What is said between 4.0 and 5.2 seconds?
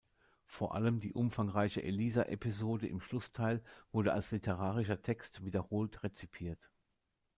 als literarischer